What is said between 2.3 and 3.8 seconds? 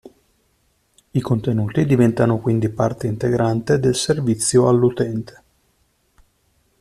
quindi parte integrante